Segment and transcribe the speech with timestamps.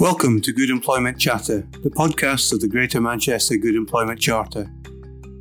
[0.00, 4.70] Welcome to Good Employment Chatter, the podcast of the Greater Manchester Good Employment Charter.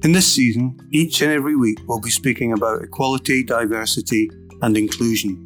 [0.04, 4.32] In this season, each and every week we'll be speaking about equality, diversity,
[4.64, 5.46] and inclusion.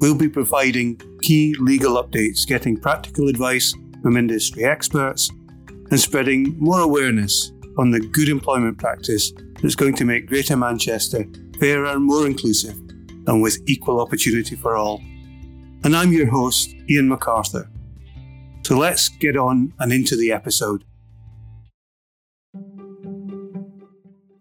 [0.00, 5.30] We'll be providing key legal updates, getting practical advice from industry experts,
[5.68, 9.32] and spreading more awareness on the good employment practice
[9.62, 11.24] that's going to make Greater Manchester
[11.60, 12.76] fairer, and more inclusive,
[13.28, 15.00] and with equal opportunity for all.
[15.84, 17.70] And I'm your host, Ian MacArthur.
[18.64, 20.84] So let's get on and into the episode.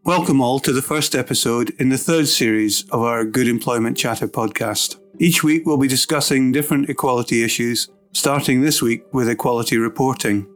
[0.05, 4.29] Welcome all to the first episode in the third series of our Good Employment Chatter
[4.29, 4.97] podcast.
[5.19, 10.47] Each week we'll be discussing different equality issues, starting this week with equality reporting.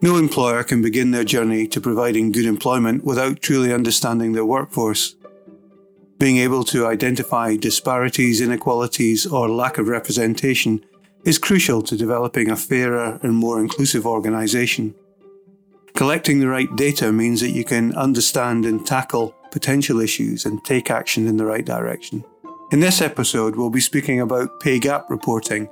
[0.00, 5.14] No employer can begin their journey to providing good employment without truly understanding their workforce.
[6.18, 10.82] Being able to identify disparities, inequalities, or lack of representation
[11.26, 14.94] is crucial to developing a fairer and more inclusive organisation.
[15.94, 20.88] Collecting the right data means that you can understand and tackle potential issues and take
[20.88, 22.24] action in the right direction.
[22.70, 25.68] In this episode, we'll be speaking about pay gap reporting,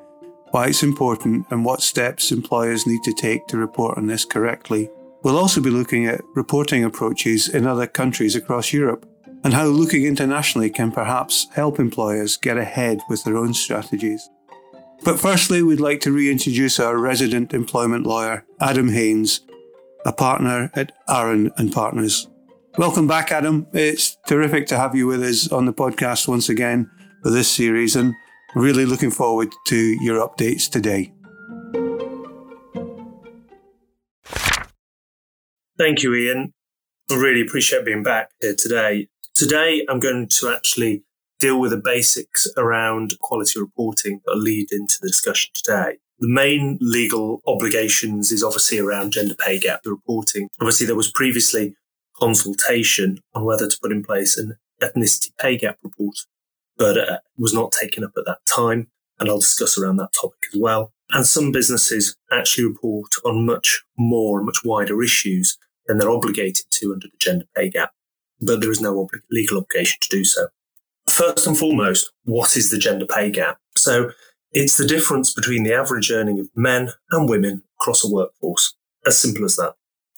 [0.51, 4.91] why it's important, and what steps employers need to take to report on this correctly.
[5.23, 9.07] We'll also be looking at reporting approaches in other countries across Europe
[9.45, 14.29] and how looking internationally can perhaps help employers get ahead with their own strategies.
[15.05, 19.41] But firstly, we'd like to reintroduce our resident employment lawyer, Adam Haynes,
[20.07, 22.27] a partner at Aaron and Partners.
[22.79, 23.67] Welcome back, Adam.
[23.75, 26.91] It's terrific to have you with us on the podcast once again
[27.23, 28.15] for this series, and
[28.55, 31.13] really looking forward to your updates today.
[35.77, 36.55] Thank you, Ian.
[37.11, 39.09] I really appreciate being back here today.
[39.35, 41.05] Today, I'm going to actually
[41.45, 45.99] deal with the basics around quality reporting that lead into the discussion today.
[46.19, 50.49] The main legal obligations is obviously around gender pay gap reporting.
[50.59, 51.77] Obviously, there was previously
[52.17, 56.17] consultation on whether to put in place an ethnicity pay gap report,
[56.79, 58.89] but uh, was not taken up at that time.
[59.21, 60.93] And I'll discuss around that topic as well.
[61.11, 66.95] And some businesses actually report on much more much wider issues than they're obligated to
[66.95, 67.91] under the gender pay gap,
[68.41, 70.49] but there is no legal obligation to do so.
[71.15, 73.59] First and foremost, what is the gender pay gap?
[73.77, 74.11] So
[74.51, 78.75] it's the difference between the average earning of men and women across a workforce.
[79.07, 79.75] As simple as that.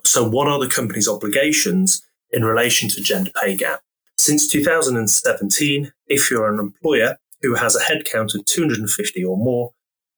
[0.06, 3.82] So what are the company's obligations in relation to gender pay gap?
[4.16, 9.72] Since 2017, if you're an employer who has a headcount of 250 or more,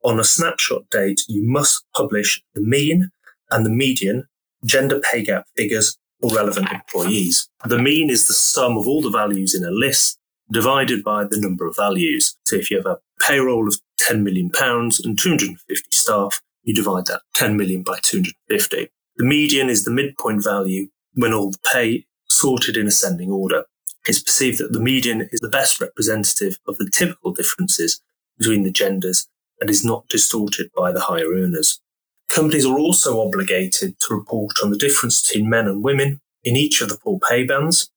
[0.05, 3.11] on a snapshot date, you must publish the mean
[3.50, 4.28] and the median
[4.65, 7.49] gender pay gap figures for relevant employees.
[7.65, 10.19] The mean is the sum of all the values in a list
[10.50, 12.36] divided by the number of values.
[12.44, 17.06] So if you have a payroll of 10 million pounds and 250 staff, you divide
[17.06, 18.88] that 10 million by 250.
[19.16, 23.64] The median is the midpoint value when all the pay sorted in ascending order.
[24.06, 28.00] It's perceived that the median is the best representative of the typical differences
[28.38, 29.26] between the genders
[29.60, 31.81] and is not distorted by the higher earners.
[32.28, 36.81] Companies are also obligated to report on the difference between men and women in each
[36.81, 37.91] of the four pay bands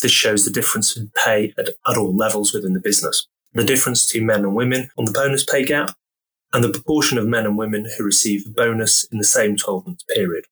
[0.00, 4.06] this shows the difference in pay at, at all levels within the business, the difference
[4.06, 5.94] between men and women on the bonus pay gap,
[6.52, 9.86] and the proportion of men and women who receive a bonus in the same 12
[9.86, 10.44] month period.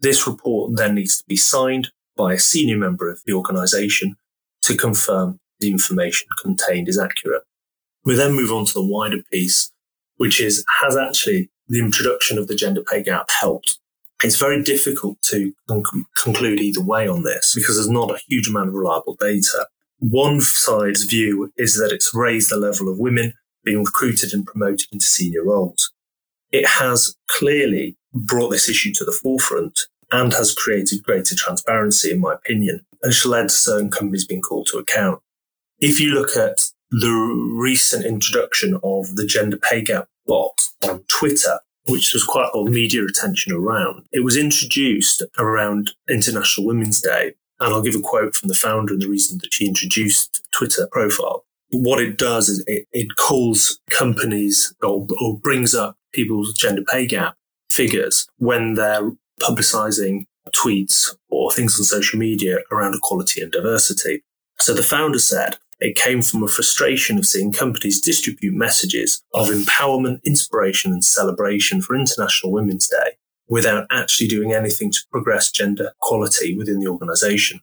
[0.00, 4.16] This report then needs to be signed by a senior member of the organisation
[4.62, 7.42] to confirm the information contained is accurate.
[8.04, 9.70] We then move on to the wider piece,
[10.16, 13.78] which is has actually the introduction of the gender pay gap helped
[14.24, 15.52] it's very difficult to
[16.22, 19.66] conclude either way on this because there's not a huge amount of reliable data.
[19.98, 23.34] One side's view is that it's raised the level of women
[23.64, 25.92] being recruited and promoted into senior roles.
[26.50, 32.20] It has clearly brought this issue to the forefront and has created greater transparency, in
[32.20, 35.20] my opinion, and led to certain companies being called to account.
[35.78, 41.60] If you look at the recent introduction of the gender pay gap bot on Twitter,
[41.86, 44.04] which was quite a lot of media attention around.
[44.12, 47.34] It was introduced around International Women's Day.
[47.60, 50.88] And I'll give a quote from the founder and the reason that she introduced Twitter
[50.90, 51.44] profile.
[51.70, 57.06] What it does is it, it calls companies or, or brings up people's gender pay
[57.06, 57.36] gap
[57.70, 64.22] figures when they're publicizing tweets or things on social media around equality and diversity.
[64.60, 69.48] So the founder said, it came from a frustration of seeing companies distribute messages of
[69.48, 73.16] empowerment, inspiration, and celebration for International Women's Day
[73.48, 77.60] without actually doing anything to progress gender equality within the organization.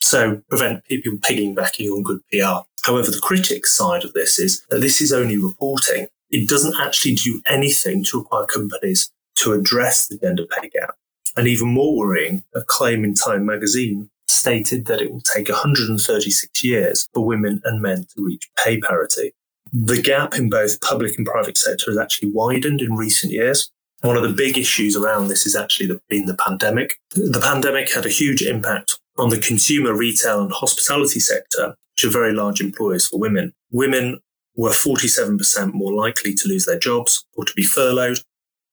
[0.00, 2.64] So prevent people piggybacking on good PR.
[2.84, 6.08] However, the critic side of this is that this is only reporting.
[6.30, 10.94] it doesn't actually do anything to require companies to address the gender pay gap.
[11.36, 16.64] And even more worrying, a claim in Time magazine stated that it will take 136
[16.64, 19.32] years for women and men to reach pay parity.
[19.72, 23.70] The gap in both public and private sector has actually widened in recent years.
[24.02, 26.96] One of the big issues around this is actually been the pandemic.
[27.10, 32.10] The pandemic had a huge impact on the consumer, retail, and hospitality sector, which are
[32.10, 33.52] very large employers for women.
[33.70, 34.20] Women
[34.56, 38.18] were 47% more likely to lose their jobs or to be furloughed.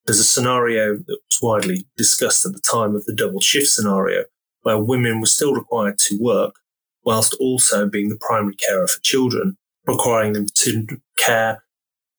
[0.06, 4.24] There's a scenario that was widely discussed at the time of the double shift scenario,
[4.68, 6.56] where women were still required to work
[7.06, 9.56] whilst also being the primary carer for children,
[9.86, 10.86] requiring them to
[11.18, 11.64] care,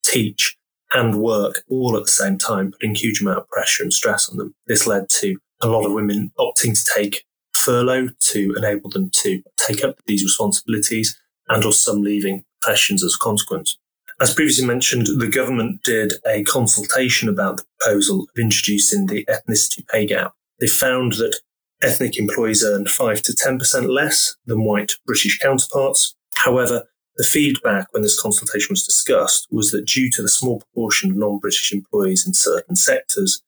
[0.02, 0.56] teach,
[0.94, 4.38] and work all at the same time, putting huge amount of pressure and stress on
[4.38, 4.54] them.
[4.66, 9.42] This led to a lot of women opting to take furlough to enable them to
[9.66, 13.76] take up these responsibilities and or some leaving professions as a consequence.
[14.22, 19.86] As previously mentioned, the government did a consultation about the proposal of introducing the ethnicity
[19.86, 20.32] pay gap.
[20.60, 21.38] They found that
[21.82, 26.14] ethnic employees earned 5 to 10% less than white British counterparts.
[26.36, 26.84] However,
[27.16, 31.16] the feedback when this consultation was discussed was that due to the small proportion of
[31.16, 33.42] non-British employees in certain sectors,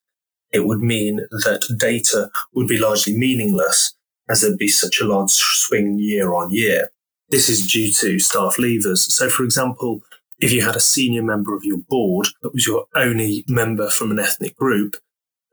[0.51, 3.95] it would mean that data would be largely meaningless
[4.29, 6.91] as there'd be such a large swing year on year.
[7.29, 9.09] This is due to staff leavers.
[9.09, 10.01] So, for example,
[10.39, 14.11] if you had a senior member of your board that was your only member from
[14.11, 14.97] an ethnic group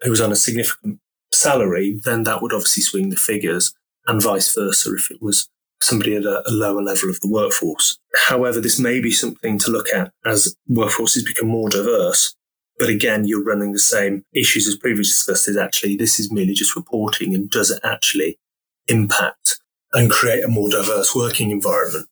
[0.01, 0.99] who was on a significant
[1.33, 3.75] salary, then that would obviously swing the figures,
[4.07, 5.49] and vice versa if it was
[5.81, 7.99] somebody at a, a, lower level of the workforce.
[8.15, 12.35] However, this may be something to look at as workforces become more diverse.
[12.79, 16.55] But again, you're running the same issues as previously discussed is actually this is merely
[16.55, 18.39] just reporting and does it actually
[18.87, 19.61] impact
[19.93, 22.07] and create a more diverse working environment?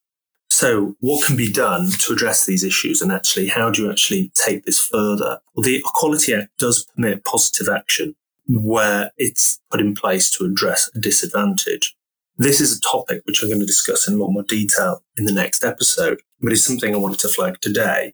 [0.48, 4.30] So what can be done to address these issues and actually how do you actually
[4.34, 5.40] take this further?
[5.54, 8.14] Well, the Equality Act does permit positive action
[8.48, 11.96] where it's put in place to address a disadvantage.
[12.38, 15.24] This is a topic which I'm going to discuss in a lot more detail in
[15.24, 18.12] the next episode, but it's something I wanted to flag today.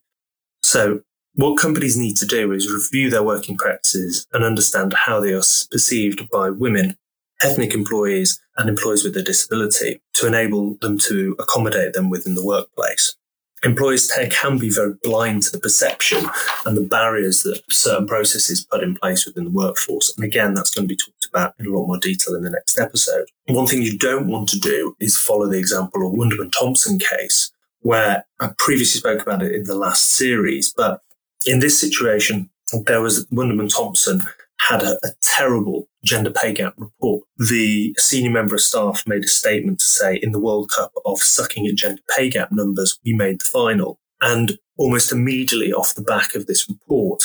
[0.63, 1.01] So
[1.35, 5.43] what companies need to do is review their working practices and understand how they are
[5.71, 6.97] perceived by women,
[7.43, 12.45] ethnic employees, and employees with a disability to enable them to accommodate them within the
[12.45, 13.17] workplace
[13.65, 16.25] employers can be very blind to the perception
[16.67, 20.13] and the barriers that certain processes put in place within the workforce.
[20.17, 22.51] And again, that's going to be talked about in a lot more detail in the
[22.51, 23.27] next episode.
[23.47, 27.51] One thing you don't want to do is follow the example of Wunderman Thompson case,
[27.81, 30.73] where I previously spoke about it in the last series.
[30.77, 31.01] But
[31.47, 32.51] in this situation,
[32.87, 34.23] there was Wunderman Thompson
[34.69, 37.25] had a, a, terrible gender pay gap report.
[37.39, 41.21] The senior member of staff made a statement to say, in the World Cup of
[41.21, 43.99] sucking at gender pay gap numbers, we made the final.
[44.21, 47.25] And almost immediately off the back of this report,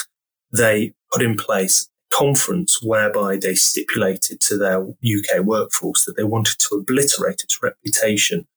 [0.51, 6.23] they put in place a conference whereby they stipulated to their UK workforce that they
[6.23, 8.47] wanted to obliterate its reputation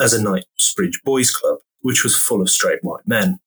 [0.00, 3.38] as a Knightsbridge boys club, which was full of straight white men.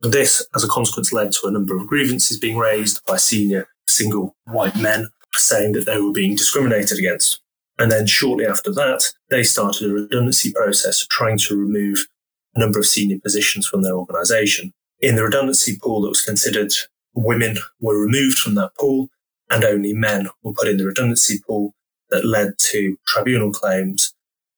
[0.00, 4.36] This, as a consequence, led to a number of grievances being raised by senior single
[4.44, 7.40] white men saying that they were being discriminated against.
[7.78, 12.06] And then shortly after that, they started a redundancy process trying to remove
[12.54, 14.72] a number of senior positions from their organization.
[15.00, 16.72] In the redundancy pool that was considered,
[17.14, 19.08] women were removed from that pool
[19.50, 21.74] and only men were put in the redundancy pool
[22.10, 24.14] that led to tribunal claims.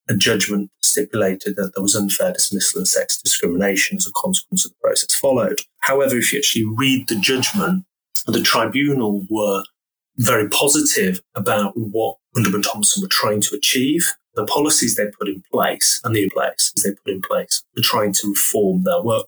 [0.08, 4.72] A judgment stipulated that there was unfair dismissal and sex discrimination as a consequence of
[4.72, 5.60] the process followed.
[5.80, 7.86] However, if you actually read the judgment,
[8.32, 9.64] the tribunal were
[10.16, 14.14] very positive about what Wunderman Thompson were trying to achieve.
[14.34, 18.12] The policies they put in place and the place they put in place were trying
[18.14, 19.26] to reform their work.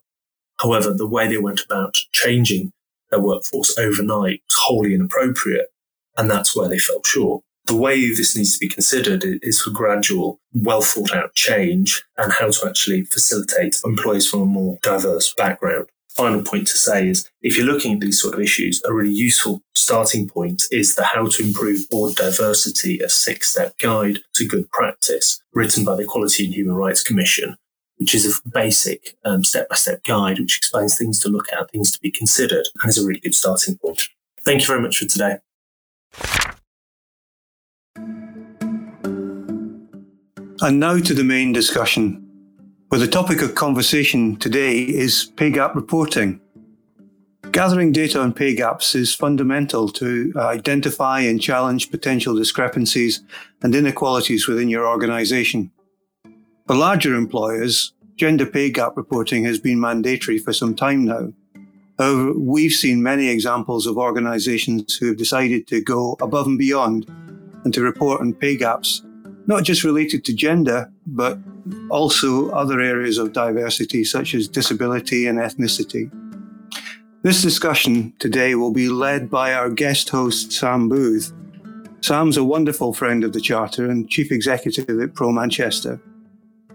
[0.59, 2.71] However, the way they went about changing
[3.09, 5.67] their workforce overnight was wholly inappropriate,
[6.17, 7.43] and that's where they fell short.
[7.67, 12.31] The way this needs to be considered is for gradual, well thought out change and
[12.31, 15.87] how to actually facilitate employees from a more diverse background
[16.17, 19.13] final point to say is if you're looking at these sort of issues, a really
[19.13, 24.45] useful starting point is the How to Improve Board Diversity, a six step guide to
[24.45, 27.55] good practice written by the Equality and Human Rights Commission,
[27.97, 31.91] which is a basic step by step guide which explains things to look at, things
[31.91, 34.09] to be considered, and is a really good starting point.
[34.41, 35.37] Thank you very much for today.
[40.59, 42.26] And now to the main discussion.
[42.89, 46.39] Well, the topic of conversation today is pay gap reporting.
[47.51, 53.21] Gathering data on pay gaps is fundamental to uh, identify and challenge potential discrepancies
[53.61, 55.69] and inequalities within your organization.
[56.65, 61.33] For larger employers, gender pay gap reporting has been mandatory for some time now.
[61.99, 67.05] However, we've seen many examples of organisations who have decided to go above and beyond
[67.65, 69.01] and to report on pay gaps,
[69.47, 71.39] not just related to gender, but
[71.89, 76.11] also other areas of diversity such as disability and ethnicity.
[77.23, 81.33] This discussion today will be led by our guest host, Sam Booth.
[82.01, 85.99] Sam's a wonderful friend of the Charter and Chief Executive at Pro Manchester.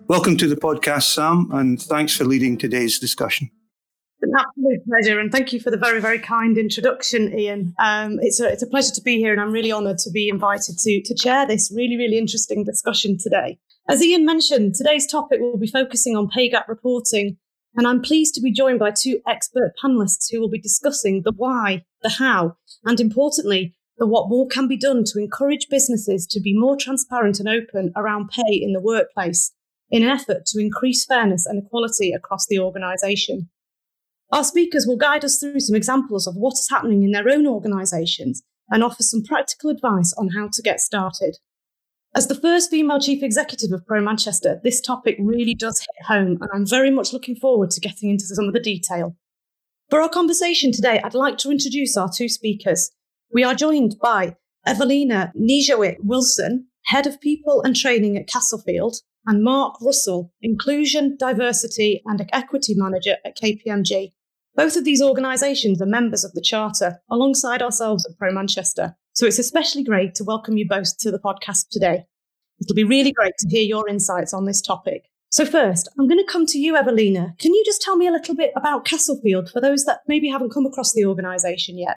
[0.09, 3.51] Welcome to the podcast, Sam, and thanks for leading today's discussion.
[4.23, 7.75] An absolute pleasure, and thank you for the very, very kind introduction, Ian.
[7.83, 10.29] Um, it's a it's a pleasure to be here, and I'm really honoured to be
[10.29, 13.59] invited to to chair this really, really interesting discussion today.
[13.89, 17.37] As Ian mentioned, today's topic will be focusing on pay gap reporting,
[17.75, 21.33] and I'm pleased to be joined by two expert panelists who will be discussing the
[21.37, 26.41] why, the how, and importantly, the what more can be done to encourage businesses to
[26.41, 29.53] be more transparent and open around pay in the workplace
[29.91, 33.51] in an effort to increase fairness and equality across the organisation.
[34.33, 37.47] Our speakers will guide us through some examples of what is happening in their own
[37.47, 41.37] organisations and offer some practical advice on how to get started.
[42.15, 46.39] As the first female chief executive of Pro Manchester, this topic really does hit home,
[46.41, 49.17] and I'm very much looking forward to getting into some of the detail.
[49.91, 52.91] For our conversation today, I'd like to introduce our two speakers.
[53.31, 54.37] We are joined by
[54.67, 58.97] Evelina Nijowick Wilson, Head of People and Training at Castlefield,
[59.27, 64.13] and Mark Russell, Inclusion, Diversity and Equity Manager at KPMG.
[64.55, 68.95] Both of these organisations are members of the Charter alongside ourselves at Pro Manchester.
[69.15, 72.05] So it's especially great to welcome you both to the podcast today.
[72.61, 75.09] It'll be really great to hear your insights on this topic.
[75.31, 77.35] So, first, I'm going to come to you, Evelina.
[77.39, 80.53] Can you just tell me a little bit about Castlefield for those that maybe haven't
[80.53, 81.97] come across the organisation yet?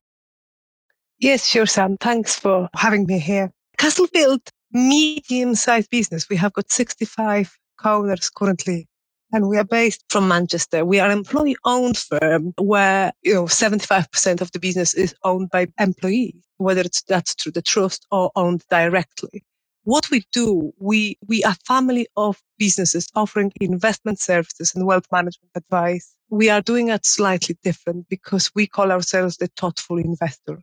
[1.19, 1.97] Yes, sure, Sam.
[1.97, 3.51] Thanks for having me here.
[3.77, 4.39] Castlefield,
[4.71, 6.29] medium sized business.
[6.29, 8.87] We have got 65 co-owners currently
[9.35, 10.85] and we are based from Manchester.
[10.85, 15.51] We are an employee owned firm where, you know, 75% of the business is owned
[15.51, 19.45] by employees, whether it's that's through the trust or owned directly.
[19.85, 25.07] What we do, we, we are a family of businesses offering investment services and wealth
[25.13, 26.15] management advice.
[26.31, 30.59] We are doing it slightly different because we call ourselves the thoughtful investor.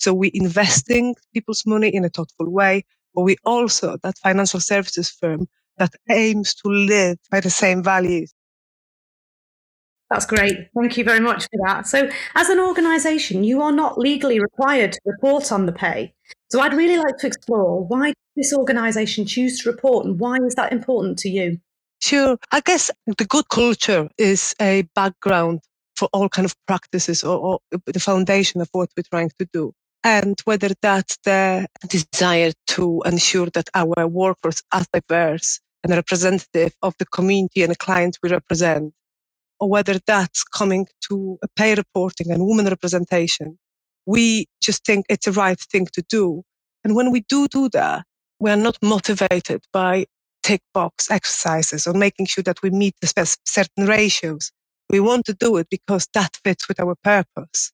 [0.00, 5.10] So we're investing people's money in a thoughtful way, but we also that financial services
[5.10, 8.32] firm that aims to live by the same values.
[10.10, 10.68] That's great.
[10.78, 11.86] Thank you very much for that.
[11.86, 16.14] So, as an organisation, you are not legally required to report on the pay.
[16.52, 20.54] So, I'd really like to explore why this organisation choose to report and why is
[20.54, 21.58] that important to you?
[22.00, 22.38] Sure.
[22.52, 25.60] I guess the good culture is a background
[25.96, 29.72] for all kind of practices or, or the foundation of what we're trying to do
[30.04, 36.94] and whether that's the desire to ensure that our workforce are diverse and representative of
[36.98, 38.92] the community and the clients we represent,
[39.60, 43.58] or whether that's coming to pay reporting and women representation.
[44.06, 46.42] We just think it's the right thing to do.
[46.84, 48.04] And when we do do that,
[48.40, 50.06] we are not motivated by
[50.42, 53.08] tick box exercises or making sure that we meet the
[53.46, 54.52] certain ratios.
[54.90, 57.72] We want to do it because that fits with our purpose.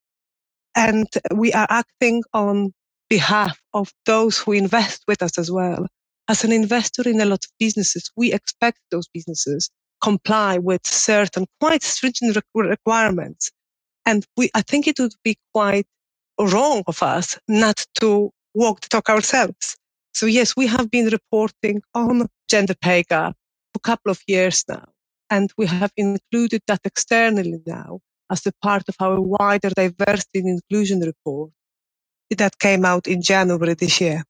[0.76, 2.72] And we are acting on
[3.10, 5.86] behalf of those who invest with us as well
[6.28, 9.70] as an investor in a lot of businesses, we expect those businesses
[10.02, 13.50] comply with certain quite stringent requirements.
[14.06, 15.86] And we, I think it would be quite
[16.40, 19.76] wrong of us not to walk the talk ourselves.
[20.14, 23.34] So yes, we have been reporting on gender pay gap
[23.72, 24.88] for a couple of years now.
[25.30, 28.00] And we have included that externally now
[28.30, 31.50] as a part of our wider diversity and inclusion report
[32.36, 34.24] that came out in January this year.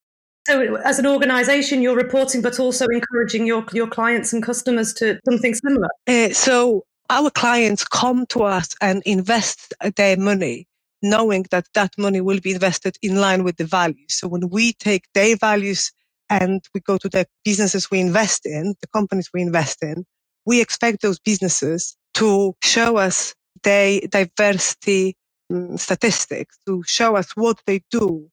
[0.47, 5.19] So, as an organisation, you're reporting, but also encouraging your your clients and customers to
[5.25, 5.89] something similar.
[6.07, 10.67] Uh, so, our clients come to us and invest their money,
[11.01, 14.19] knowing that that money will be invested in line with the values.
[14.19, 15.93] So, when we take their values
[16.29, 20.05] and we go to the businesses we invest in, the companies we invest in,
[20.45, 25.17] we expect those businesses to show us their diversity
[25.53, 28.29] um, statistics, to show us what they do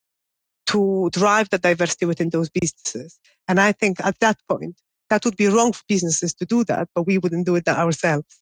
[0.69, 3.19] to drive the diversity within those businesses.
[3.47, 6.87] And I think at that point, that would be wrong for businesses to do that,
[6.93, 8.41] but we wouldn't do it ourselves.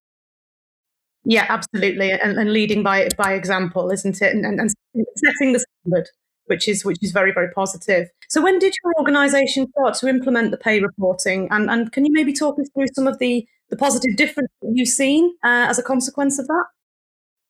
[1.23, 4.33] Yeah, absolutely, and, and leading by by example, isn't it?
[4.33, 4.71] And, and, and,
[5.17, 6.07] setting the standard,
[6.45, 8.07] which is which is very very positive.
[8.29, 11.49] So, when did your organisation start to implement the pay reporting?
[11.51, 14.87] And and can you maybe talk us through some of the the positive difference you've
[14.87, 16.65] seen uh, as a consequence of that?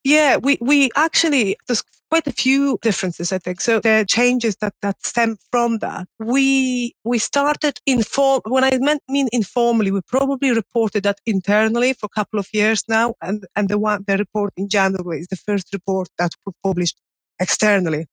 [0.04, 3.60] Yeah, we, we actually, there's quite a few differences, I think.
[3.60, 6.06] So the changes that, that stem from that.
[6.18, 12.06] We, we started inform, when I meant, mean informally, we probably reported that internally for
[12.06, 13.14] a couple of years now.
[13.20, 16.96] And, and the one, the report in January is the first report that we published
[17.40, 18.06] externally.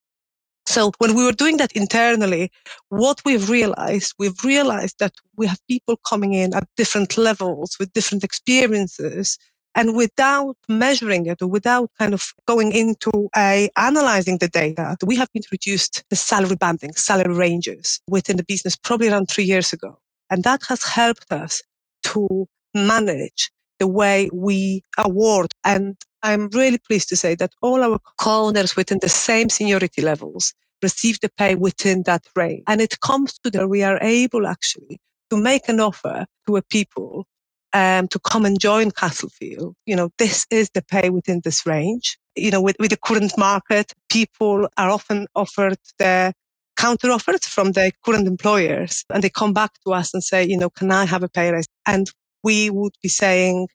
[0.68, 2.52] So when we were doing that internally,
[2.90, 7.94] what we've realized, we've realized that we have people coming in at different levels with
[7.94, 9.38] different experiences
[9.76, 15.18] and without measuring it or without kind of going into a analyzing the data, we
[15.18, 20.00] have introduced the salary banding, salary ranges within the business probably around three years ago.
[20.30, 21.62] And that has helped us
[22.04, 25.52] to manage the way we award.
[25.64, 30.54] And I'm really pleased to say that all our co-owners within the same seniority levels
[30.82, 32.64] receive the pay within that range.
[32.68, 36.62] And it comes to that we are able actually to make an offer to a
[36.62, 37.28] people
[37.76, 39.76] um, to come and join Castlefield.
[39.88, 42.18] You know, this is the pay within this range.
[42.38, 46.34] You know, with, with the current market, people are often offered the
[46.78, 50.58] counter offers from their current employers and they come back to us and say, you
[50.58, 51.68] know, can I have a pay raise?
[51.88, 52.10] And
[52.44, 53.70] we would be saying,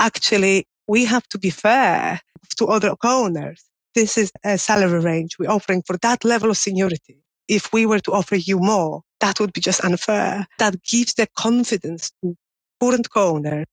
[0.00, 2.20] actually, we have to be fair
[2.58, 3.64] to other owners.
[3.94, 7.22] This is a salary range we're offering for that level of seniority.
[7.48, 10.46] If we were to offer you more, that would be just unfair.
[10.60, 12.36] That gives the confidence to
[12.80, 13.66] current co-owners,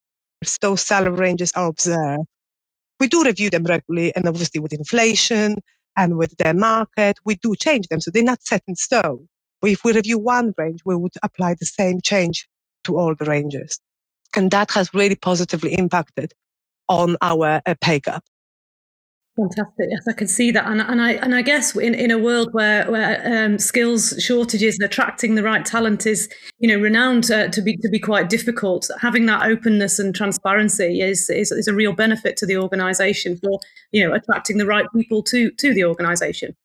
[0.61, 2.25] those salary ranges are observed.
[2.99, 5.57] We do review them regularly and obviously with inflation
[5.97, 8.01] and with the market, we do change them.
[8.01, 9.27] So they're not set in stone.
[9.63, 12.47] If we review one range, we would apply the same change
[12.85, 13.79] to all the ranges.
[14.35, 16.33] And that has really positively impacted
[16.89, 18.23] on our uh, pay gap.
[19.37, 19.87] Fantastic.
[19.89, 22.53] Yes, I can see that, and and I and I guess in, in a world
[22.53, 27.49] where where um, skills shortages and attracting the right talent is you know renowned uh,
[27.49, 28.89] to be to be quite difficult.
[29.01, 33.59] Having that openness and transparency is, is is a real benefit to the organisation for
[33.91, 36.55] you know attracting the right people to to the organisation.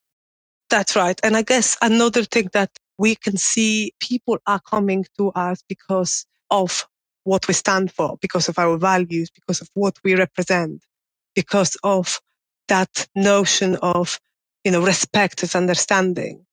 [0.69, 5.31] That's right, and I guess another thing that we can see people are coming to
[5.31, 6.87] us because of
[7.25, 10.85] what we stand for, because of our values, because of what we represent,
[11.35, 12.21] because of
[12.71, 14.17] that notion of,
[14.63, 16.45] you know, respect and understanding.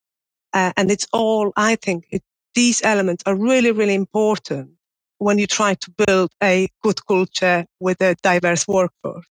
[0.52, 2.22] Uh, and it's all, I think it,
[2.54, 4.70] these elements are really, really important
[5.18, 9.26] when you try to build a good culture with a diverse workforce.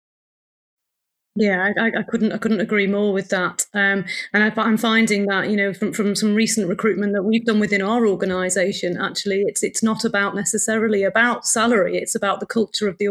[1.35, 3.65] Yeah, I, I, couldn't I couldn't agree more with that.
[3.73, 7.43] Um, and I, am finding that you know from, from some recent recruitment that we've
[7.43, 11.97] done within our organisation, actually, it's it's not about necessarily about salary.
[11.97, 13.07] It's about the culture of the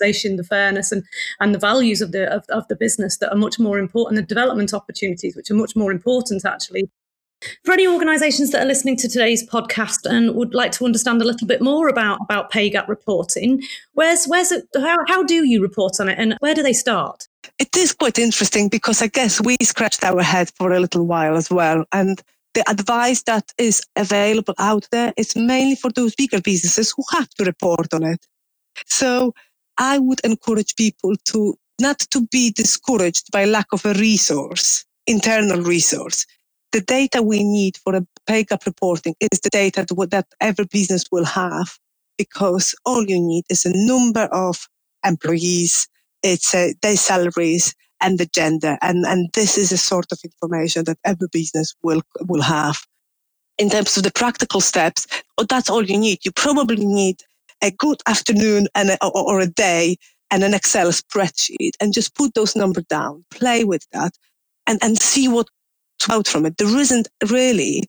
[0.00, 1.04] organisation, the fairness and
[1.40, 4.26] and the values of the of, of the business that are much more important, the
[4.26, 6.90] development opportunities which are much more important actually
[7.64, 11.24] for any organisations that are listening to today's podcast and would like to understand a
[11.24, 13.62] little bit more about, about pay gap reporting,
[13.94, 14.64] where's where's it?
[14.74, 17.28] How, how do you report on it, and where do they start?
[17.58, 21.36] It is quite interesting because I guess we scratched our head for a little while
[21.36, 22.22] as well, and
[22.54, 27.28] the advice that is available out there is mainly for those bigger businesses who have
[27.30, 28.26] to report on it.
[28.86, 29.34] So
[29.78, 35.62] I would encourage people to not to be discouraged by lack of a resource, internal
[35.62, 36.26] resource.
[36.72, 41.04] The data we need for a pay gap reporting is the data that every business
[41.12, 41.78] will have
[42.18, 44.68] because all you need is a number of
[45.04, 45.88] employees,
[46.22, 48.78] it's their salaries and the gender.
[48.82, 52.78] And, and this is a sort of information that every business will, will have.
[53.58, 55.06] In terms of the practical steps,
[55.38, 56.24] oh, that's all you need.
[56.24, 57.22] You probably need
[57.62, 59.96] a good afternoon and a, or, a day
[60.30, 64.14] and an Excel spreadsheet and just put those numbers down, play with that
[64.66, 65.48] and, and see what
[66.10, 66.56] out from it.
[66.58, 67.84] There isn't really,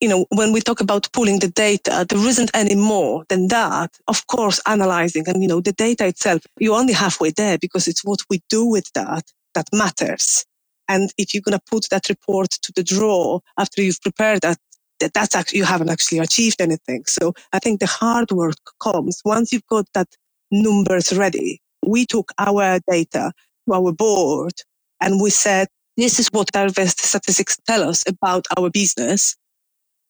[0.00, 3.92] you know, when we talk about pulling the data, there isn't any more than that.
[4.08, 8.04] Of course, analyzing and, you know, the data itself, you're only halfway there because it's
[8.04, 10.44] what we do with that that matters.
[10.88, 14.58] And if you're going to put that report to the drawer after you've prepared that
[15.00, 17.04] that that's actually, you haven't actually achieved anything.
[17.06, 20.08] So I think the hard work comes once you've got that
[20.50, 21.60] numbers ready.
[21.86, 23.32] We took our data
[23.66, 24.52] to our board
[25.00, 29.36] and we said, this is what our best statistics tell us about our business.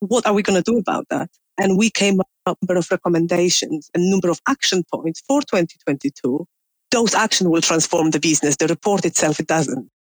[0.01, 1.31] What are we going to do about that?
[1.59, 5.41] And we came up with a number of recommendations and number of action points for
[5.41, 6.47] 2022.
[6.91, 8.57] Those actions will transform the business.
[8.57, 9.91] The report itself, it doesn't.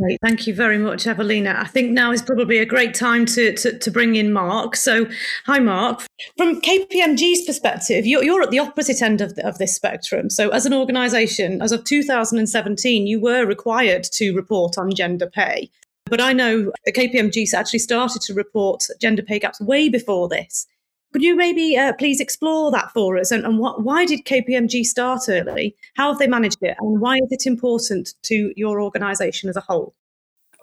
[0.00, 0.18] Great.
[0.22, 1.56] Thank you very much, Evelina.
[1.58, 4.74] I think now is probably a great time to, to, to, bring in Mark.
[4.74, 5.06] So,
[5.44, 6.06] hi, Mark.
[6.38, 10.30] From KPMG's perspective, you're, you're at the opposite end of, the, of this spectrum.
[10.30, 15.70] So, as an organisation, as of 2017, you were required to report on gender pay.
[16.06, 20.66] But I know KPMG actually started to report gender pay gaps way before this.
[21.12, 23.30] Could you maybe uh, please explore that for us?
[23.30, 25.74] And, and what, why did KPMG start early?
[25.96, 26.76] How have they managed it?
[26.80, 29.94] And why is it important to your organisation as a whole?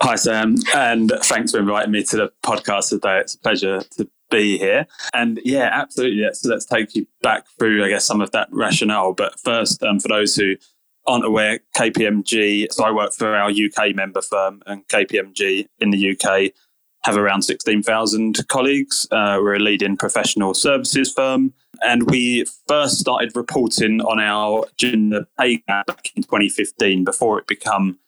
[0.01, 3.19] Hi, Sam, and thanks for inviting me to the podcast today.
[3.19, 4.85] It's a pleasure to be here.
[5.13, 6.21] And yeah, absolutely.
[6.21, 9.13] Let's, let's take you back through, I guess, some of that rationale.
[9.13, 10.55] But first, um, for those who
[11.07, 16.11] aren't aware, KPMG, so I work for our UK member firm, and KPMG in the
[16.11, 16.51] UK
[17.03, 19.07] have around 16,000 colleagues.
[19.11, 21.53] Uh, we're a leading professional services firm.
[21.81, 27.47] And we first started reporting on our gender pay gap back in 2015 before it
[27.47, 27.99] became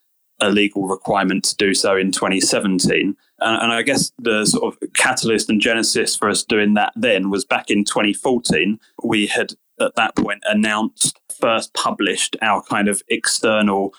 [0.41, 3.15] a legal requirement to do so in 2017.
[3.41, 7.29] And, and, I guess the sort of catalyst and genesis for us doing that then
[7.29, 8.79] was back in 2014.
[9.03, 13.93] We had at that point announced, first published our kind of external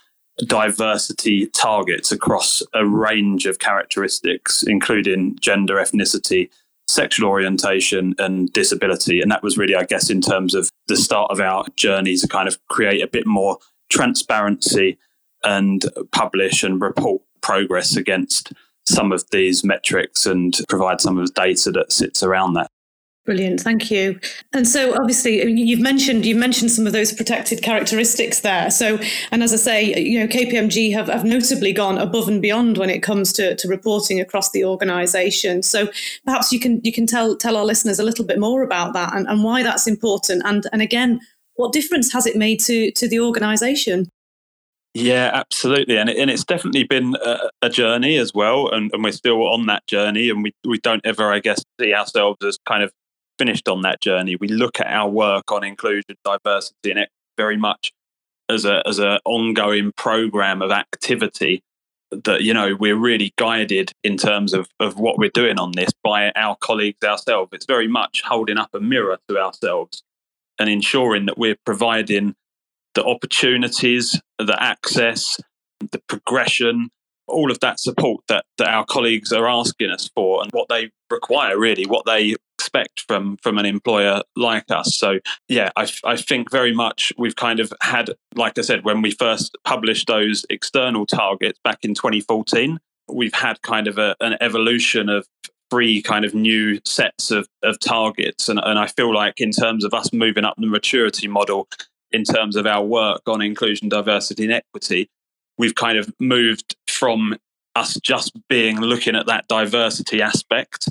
[0.47, 6.51] diversity targets across a range of characteristics, including gender, ethnicity,
[6.89, 9.21] sexual orientation, and disability.
[9.21, 12.29] And that was really, I guess, in terms of the start of our journey to
[12.29, 13.59] kind of create a bit more
[13.91, 14.99] transparency
[15.45, 18.53] and publish and report progress against
[18.87, 22.69] some of these metrics and provide some of the data that sits around that.
[23.31, 24.19] Brilliant, thank you.
[24.53, 28.73] And so, obviously, uh, you've mentioned you've mentioned some of those protected characteristics there.
[28.73, 28.99] So,
[29.31, 32.91] and as I say, you know, KPMG have, have notably gone above and beyond when
[32.91, 35.63] it comes to, to reporting across the organisation.
[35.63, 35.93] So,
[36.25, 39.15] perhaps you can you can tell tell our listeners a little bit more about that
[39.15, 41.21] and, and why that's important, and and again,
[41.55, 44.09] what difference has it made to to the organisation?
[44.93, 49.05] Yeah, absolutely, and it, and it's definitely been a, a journey as well, and, and
[49.05, 52.59] we're still on that journey, and we we don't ever, I guess, see ourselves as
[52.67, 52.91] kind of
[53.41, 54.37] finished on that journey.
[54.37, 57.07] We look at our work on inclusion, diversity, and
[57.39, 57.91] very much
[58.51, 61.63] as a as an ongoing program of activity
[62.11, 65.91] that you know we're really guided in terms of of what we're doing on this
[66.05, 67.51] by our colleagues ourselves.
[67.55, 70.03] It's very much holding up a mirror to ourselves
[70.59, 72.35] and ensuring that we're providing
[72.95, 75.39] the opportunities, the access,
[75.93, 76.91] the progression,
[77.27, 80.91] all of that support that, that our colleagues are asking us for and what they
[81.11, 82.35] require, really, what they
[82.71, 84.97] expect from from an employer like us.
[84.97, 89.03] So yeah, I, I think very much we've kind of had, like I said, when
[89.03, 92.79] we first published those external targets back in 2014,
[93.13, 95.27] we've had kind of a, an evolution of
[95.71, 98.49] three kind of new sets of, of targets.
[98.49, 101.69] And, and I feel like in terms of us moving up the maturity model,
[102.13, 105.09] in terms of our work on inclusion, diversity, and equity,
[105.59, 107.37] we've kind of moved from
[107.77, 110.89] us just being looking at that diversity aspect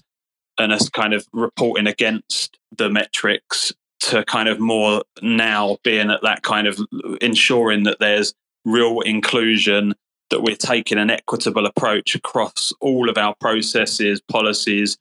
[0.59, 6.21] and us kind of reporting against the metrics to kind of more now being at
[6.21, 6.79] that kind of
[7.21, 8.33] ensuring that there's
[8.65, 9.93] real inclusion,
[10.29, 14.97] that we're taking an equitable approach across all of our processes, policies,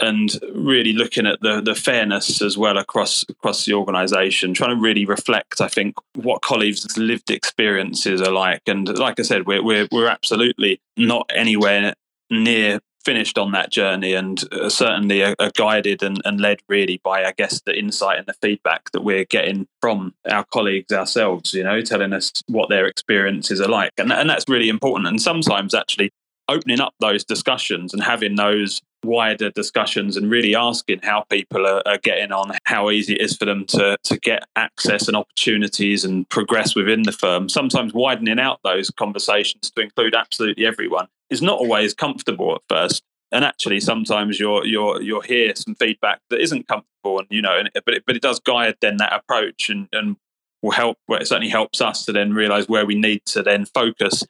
[0.00, 4.80] and really looking at the the fairness as well across across the organisation, trying to
[4.80, 8.62] really reflect, I think, what colleagues' lived experiences are like.
[8.66, 11.94] And like I said, we're we're, we're absolutely not anywhere
[12.30, 17.00] near finished on that journey and uh, certainly are, are guided and, and, led really
[17.04, 21.52] by i guess the insight and the feedback that we're getting from our colleagues ourselves
[21.52, 23.92] you know telling us what their experiences are like.
[23.98, 25.08] And, and that's really important.
[25.08, 26.10] And sometimes actually
[26.48, 31.82] opening up those discussions and having those wider discussions and really asking how people are,
[31.86, 36.04] are, getting on, how easy it is for them to, to get access and opportunities
[36.04, 37.48] and progress within the firm.
[37.48, 43.02] Sometimes widening out those conversations to include absolutely everyone is not always comfortable at first.
[43.32, 47.56] And actually, sometimes you're you're you'll hear some feedback that isn't comfortable, and you know,
[47.56, 50.16] and, but it, but it does guide then that approach, and and
[50.62, 50.98] will help.
[51.06, 54.24] Well, it certainly helps us to then realise where we need to then focus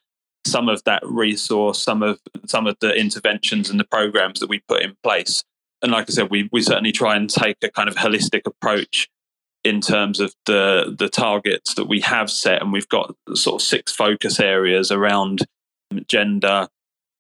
[0.47, 4.61] some of that resource, some of some of the interventions and the programs that we
[4.69, 5.45] put in place.
[5.83, 9.09] And like I said, we we certainly try and take a kind of holistic approach
[9.65, 13.67] in terms of the the targets that we have set, and we've got sort of
[13.67, 15.47] six focus areas around
[16.09, 16.69] gender,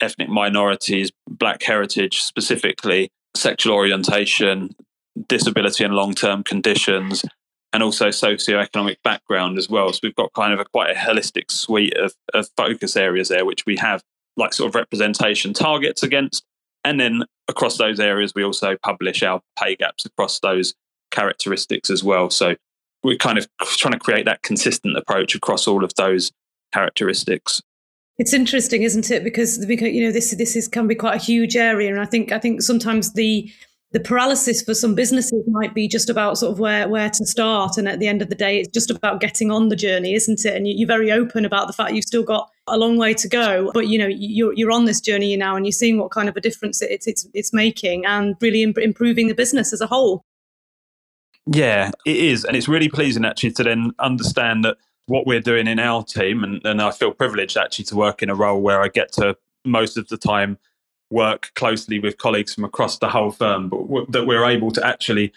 [0.00, 4.74] ethnic minorities, Black heritage specifically, sexual orientation,
[5.28, 7.24] disability and long term conditions,
[7.72, 9.92] and also socioeconomic background as well.
[9.92, 13.44] So we've got kind of a quite a holistic suite of, of focus areas there,
[13.44, 14.02] which we have
[14.37, 16.44] like sort of representation targets against.
[16.85, 20.74] And then across those areas, we also publish our pay gaps across those
[21.11, 22.30] characteristics as well.
[22.30, 22.56] So
[23.02, 26.33] we're kind of trying to create that consistent approach across all of those
[26.72, 27.62] characteristics.
[28.18, 29.24] It's interesting, isn't it?
[29.24, 32.33] Because you know this this is can be quite a huge area, and I think
[32.33, 33.50] I think sometimes the
[33.92, 37.76] the paralysis for some businesses might be just about sort of where where to start
[37.76, 40.44] and at the end of the day it's just about getting on the journey isn't
[40.44, 43.29] it and you're very open about the fact you've still got a long way to
[43.29, 46.29] go, but you know, you're, you're on this journey now and you're seeing what kind
[46.29, 49.87] of a difference it's, it's, it's making and really imp- improving the business as a
[49.87, 50.24] whole.
[51.46, 52.44] Yeah, it is.
[52.44, 54.76] And it's really pleasing actually to then understand that
[55.07, 58.31] what we're doing in our team, and, and I feel privileged actually to work in
[58.31, 60.59] a role where I get to most of the time
[61.11, 64.87] work closely with colleagues from across the whole firm, but w- that we're able to
[64.87, 65.33] actually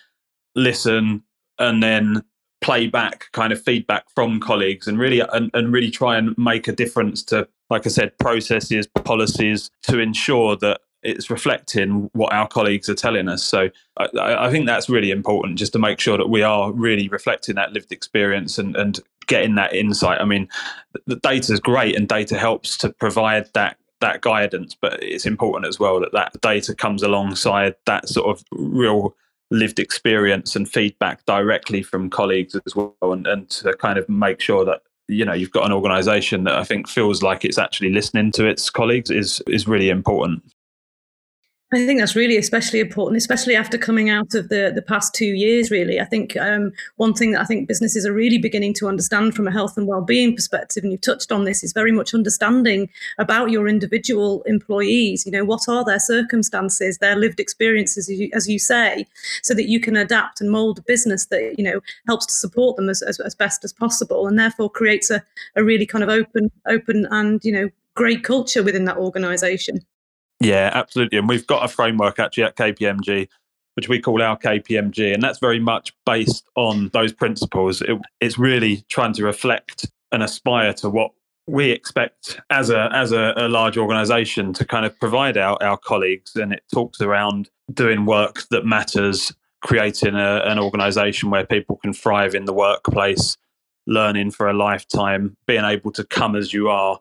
[0.55, 1.23] listen
[1.59, 2.23] and then
[2.61, 6.67] play back kind of feedback from colleagues and really and, and really try and make
[6.67, 12.47] a difference to like i said processes policies to ensure that it's reflecting what our
[12.47, 13.43] colleagues are telling us.
[13.43, 17.09] So I, I, think that's really important just to make sure that we are really
[17.09, 20.21] reflecting that lived experience and, and getting that insight.
[20.21, 20.47] I mean,
[21.05, 25.67] the data is great and data helps to provide that that guidance, but it's important
[25.67, 29.15] as well that that data comes alongside that sort of real
[29.49, 34.41] lived experience and feedback directly from colleagues as well, and, and to kind of make
[34.41, 37.91] sure that you know you've got an organization that I think feels like it's actually
[37.91, 40.43] listening to its colleagues is is really important.
[41.73, 45.33] I think that's really especially important, especially after coming out of the, the past two
[45.33, 45.99] years, really.
[45.99, 49.47] I think um, one thing that I think businesses are really beginning to understand from
[49.47, 53.49] a health and well-being perspective, and you've touched on this, is very much understanding about
[53.49, 55.25] your individual employees.
[55.25, 59.07] You know, what are their circumstances, their lived experiences, as you, as you say,
[59.41, 62.75] so that you can adapt and mold a business that, you know, helps to support
[62.75, 65.23] them as, as, as best as possible and therefore creates a,
[65.55, 69.79] a really kind of open, open and, you know, great culture within that organization.
[70.43, 71.17] Yeah, absolutely.
[71.17, 73.29] And we've got a framework actually at KPMG,
[73.75, 77.81] which we call our KPMG, and that's very much based on those principles.
[77.81, 81.11] It, it's really trying to reflect and aspire to what
[81.47, 85.77] we expect as a as a, a large organization to kind of provide our, our
[85.77, 91.75] colleagues and it talks around doing work that matters creating a, an organization where people
[91.77, 93.35] can thrive in the workplace
[93.87, 96.99] learning for a lifetime being able to come as you are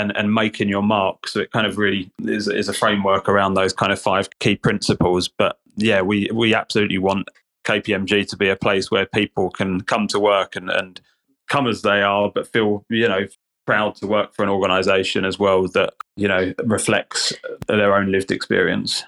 [0.00, 1.28] and, and making your mark.
[1.28, 4.56] So it kind of really is, is a framework around those kind of five key
[4.56, 5.28] principles.
[5.28, 7.28] But yeah, we, we absolutely want
[7.64, 11.00] KPMG to be a place where people can come to work and, and
[11.48, 13.26] come as they are, but feel, you know,
[13.66, 17.34] proud to work for an organization as well that, you know, reflects
[17.68, 19.04] their own lived experience.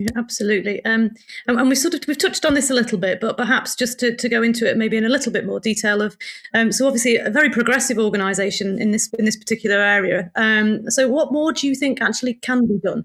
[0.00, 0.82] Yeah, absolutely.
[0.86, 1.10] Um,
[1.46, 4.00] and, and we sort of we've touched on this a little bit, but perhaps just
[4.00, 6.16] to, to go into it maybe in a little bit more detail of
[6.54, 10.30] um, so obviously a very progressive organisation in this in this particular area.
[10.36, 13.04] Um, so what more do you think actually can be done?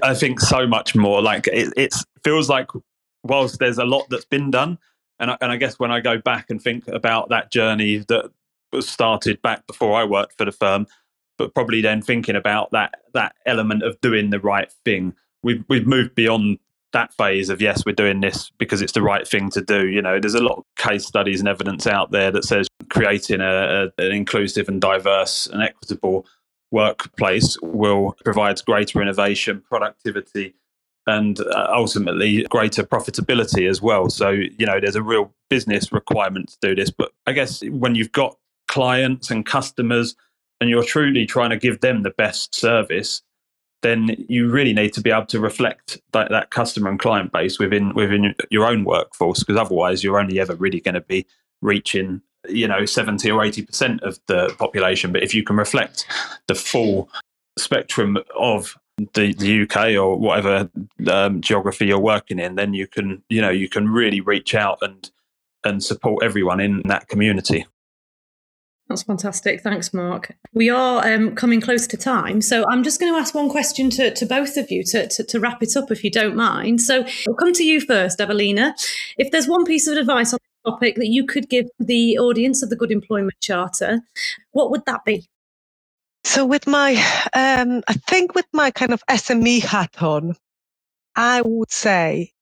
[0.00, 1.20] I think so much more.
[1.20, 2.68] Like it it feels like
[3.24, 4.78] whilst there's a lot that's been done,
[5.18, 8.30] and I, and I guess when I go back and think about that journey that
[8.72, 10.86] was started back before I worked for the firm,
[11.38, 15.86] but probably then thinking about that that element of doing the right thing we've we've
[15.86, 16.58] moved beyond
[16.92, 19.88] that phase of yes, we're doing this because it's the right thing to do.
[19.88, 23.40] You know, there's a lot of case studies and evidence out there that says creating
[23.40, 26.26] a, a, an inclusive and diverse and equitable
[26.70, 30.54] workplace will provide greater innovation, productivity,
[31.06, 34.10] and uh, ultimately greater profitability as well.
[34.10, 36.90] So, you know, there's a real business requirement to do this.
[36.90, 40.14] But I guess when you've got clients and customers
[40.60, 43.22] and you're truly trying to give them the best service,
[43.82, 47.58] then you really need to be able to reflect that, that customer and client base
[47.58, 51.26] within within your own workforce because otherwise you're only ever really going to be
[51.62, 55.12] reaching you know 70 or 80% of the population.
[55.12, 56.06] But if you can reflect
[56.46, 57.08] the full
[57.56, 58.76] spectrum of
[59.14, 60.70] the, the UK or whatever
[61.08, 64.78] um, geography you're working in then you can you know you can really reach out
[64.82, 65.10] and
[65.64, 67.66] and support everyone in that community
[68.88, 69.60] that's fantastic.
[69.60, 70.34] Thanks, Mark.
[70.54, 72.40] We are um, coming close to time.
[72.40, 75.24] So I'm just going to ask one question to, to both of you to, to,
[75.24, 76.80] to, wrap it up, if you don't mind.
[76.80, 78.74] So I'll come to you first, Evelina.
[79.18, 82.62] If there's one piece of advice on the topic that you could give the audience
[82.62, 84.00] of the Good Employment Charter,
[84.52, 85.28] what would that be?
[86.24, 86.92] So, with my,
[87.34, 90.34] um, I think with my kind of SME hat on,
[91.14, 92.32] I would say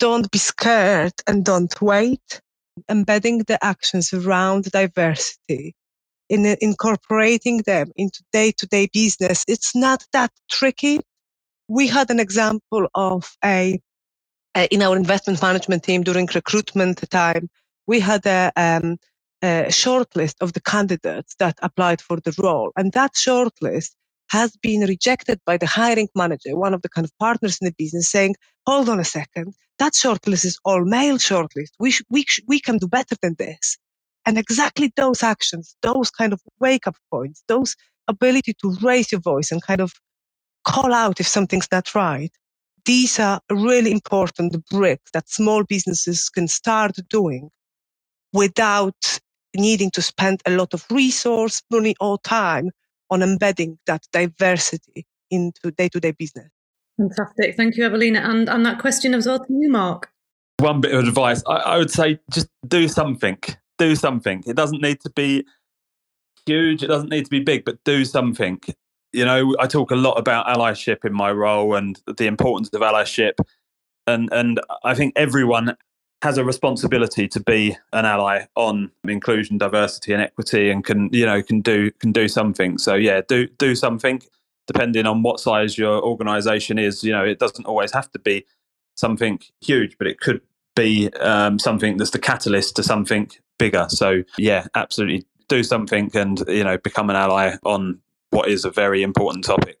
[0.00, 2.40] don't be scared and don't wait.
[2.88, 5.76] Embedding the actions around diversity
[6.34, 11.00] in incorporating them into day-to-day business, it's not that tricky.
[11.68, 13.80] We had an example of a,
[14.56, 17.48] a in our investment management team during recruitment time.
[17.86, 18.98] We had a, um,
[19.42, 23.92] a shortlist of the candidates that applied for the role, and that shortlist
[24.30, 27.74] has been rejected by the hiring manager, one of the kind of partners in the
[27.78, 28.34] business, saying,
[28.66, 31.72] "Hold on a second, that shortlist is all male shortlist.
[31.80, 33.78] We sh- we sh- we can do better than this."
[34.26, 37.76] And exactly those actions, those kind of wake up points, those
[38.08, 39.92] ability to raise your voice and kind of
[40.64, 42.32] call out if something's not right.
[42.84, 47.50] These are really important bricks that small businesses can start doing
[48.32, 49.18] without
[49.56, 52.70] needing to spend a lot of resource, money, or time
[53.10, 56.50] on embedding that diversity into day-to-day business.
[56.98, 57.56] Fantastic.
[57.56, 58.20] Thank you, Evelina.
[58.20, 60.10] And, and that question as well to you, Mark.
[60.58, 63.38] One bit of advice I, I would say just do something.
[63.78, 64.42] Do something.
[64.46, 65.44] It doesn't need to be
[66.46, 68.60] huge, it doesn't need to be big, but do something.
[69.12, 72.80] You know, I talk a lot about allyship in my role and the importance of
[72.82, 73.34] allyship.
[74.06, 75.76] And and I think everyone
[76.22, 81.26] has a responsibility to be an ally on inclusion, diversity, and equity, and can you
[81.26, 82.78] know can do can do something.
[82.78, 84.22] So yeah, do do something
[84.66, 87.04] depending on what size your organization is.
[87.04, 88.46] You know, it doesn't always have to be
[88.94, 90.40] something huge, but it could
[90.74, 93.86] be um, something that's the catalyst to something bigger.
[93.88, 98.70] So yeah, absolutely do something and you know become an ally on what is a
[98.70, 99.78] very important topic.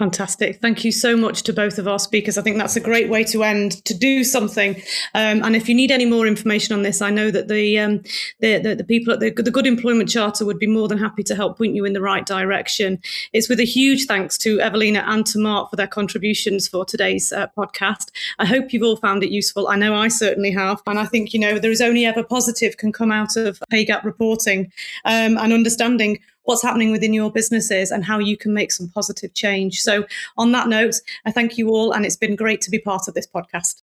[0.00, 0.60] Fantastic.
[0.60, 2.36] Thank you so much to both of our speakers.
[2.36, 4.74] I think that's a great way to end, to do something.
[5.14, 8.02] Um, and if you need any more information on this, I know that the um,
[8.40, 11.22] the, the, the, people at the, the Good Employment Charter would be more than happy
[11.22, 13.00] to help point you in the right direction.
[13.32, 17.32] It's with a huge thanks to Evelina and to Mark for their contributions for today's
[17.32, 18.10] uh, podcast.
[18.40, 19.68] I hope you've all found it useful.
[19.68, 20.82] I know I certainly have.
[20.88, 23.84] And I think, you know, there is only ever positive can come out of pay
[23.84, 24.72] gap reporting
[25.04, 29.34] um, and understanding what's happening within your businesses and how you can make some positive
[29.34, 29.80] change.
[29.80, 30.04] So,
[30.36, 33.14] on that note, I thank you all, and it's been great to be part of
[33.14, 33.82] this podcast.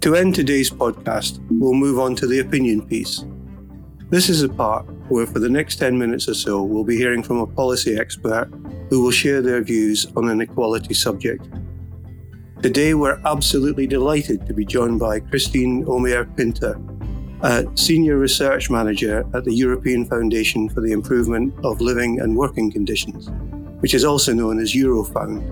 [0.00, 3.24] To end today's podcast, we'll move on to the opinion piece.
[4.08, 7.24] This is a part where, for the next 10 minutes or so, we'll be hearing
[7.24, 8.48] from a policy expert
[8.88, 11.44] who will share their views on an equality subject.
[12.62, 16.80] Today, we're absolutely delighted to be joined by Christine Aumayr-Pintar,
[17.42, 22.72] a Senior Research Manager at the European Foundation for the Improvement of Living and Working
[22.72, 23.28] Conditions,
[23.80, 25.44] which is also known as Eurofound.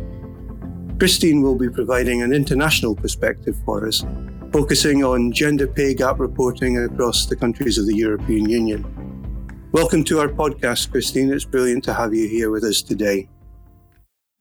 [0.99, 4.03] Christine will be providing an international perspective for us,
[4.51, 8.83] focusing on gender pay gap reporting across the countries of the European Union.
[9.73, 11.31] Welcome to our podcast, Christine.
[11.31, 13.29] It's brilliant to have you here with us today.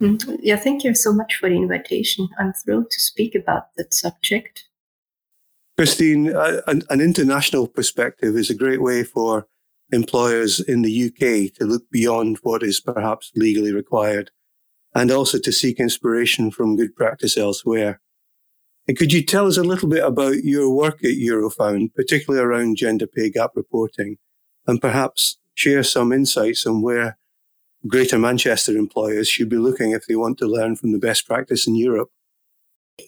[0.04, 0.36] Mm-hmm.
[0.42, 2.28] Yeah, thank you so much for the invitation.
[2.38, 4.66] I'm thrilled to speak about that subject.
[5.78, 9.48] Christine, uh, an, an, international perspective is a great way for
[9.92, 14.30] employers in the UK to look beyond what is perhaps legally required
[14.94, 18.02] and also to seek inspiration from good practice elsewhere.
[18.88, 22.76] And could you tell us a little bit about your work at Eurofound, particularly around
[22.76, 24.18] gender pay gap reporting,
[24.68, 27.18] and perhaps share some insights on where
[27.88, 31.68] Greater Manchester employers should be looking if they want to learn from the best practice
[31.68, 32.10] in Europe?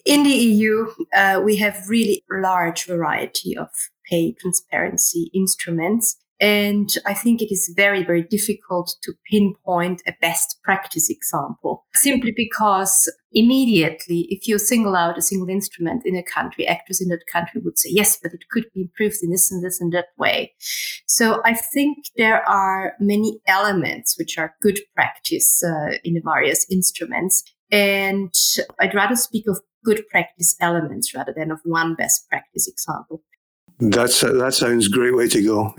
[0.04, 3.68] In the EU, uh, we have really large variety of
[4.08, 6.16] pay transparency instruments.
[6.38, 12.32] And I think it is very, very difficult to pinpoint a best practice example simply
[12.36, 17.26] because immediately, if you single out a single instrument in a country, actors in that
[17.30, 20.06] country would say, yes, but it could be improved in this and this and that
[20.18, 20.54] way.
[21.06, 26.66] So I think there are many elements which are good practice uh, in the various
[26.70, 27.44] instruments.
[27.70, 28.32] And
[28.80, 33.22] I'd rather speak of good practice elements rather than of one best practice example.
[33.78, 35.74] That's that sounds great way to go.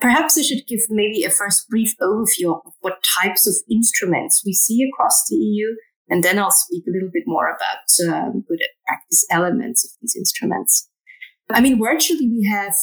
[0.00, 4.54] Perhaps I should give maybe a first brief overview of what types of instruments we
[4.54, 5.74] see across the EU,
[6.08, 10.16] and then I'll speak a little bit more about um, good practice elements of these
[10.16, 10.88] instruments.
[11.50, 12.74] I mean, virtually we have